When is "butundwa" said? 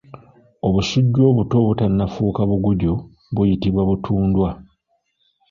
3.89-4.49